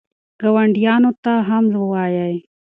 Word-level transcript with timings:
ګاونډیانو 0.41 1.11
ته 1.23 1.33
هم 1.49 1.65
ووایئ. 1.81 2.35